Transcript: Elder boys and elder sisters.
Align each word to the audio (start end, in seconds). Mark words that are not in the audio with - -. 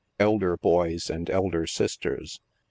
Elder 0.17 0.57
boys 0.57 1.11
and 1.11 1.29
elder 1.29 1.67
sisters. 1.67 2.41